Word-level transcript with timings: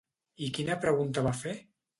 I 0.45 0.49
quina 0.55 0.79
pregunta 0.87 1.27
va 1.29 1.37
fer? 1.47 1.57